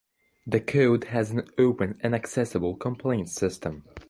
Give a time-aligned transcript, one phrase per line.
[0.47, 3.83] The code has an open and accessible complaints system.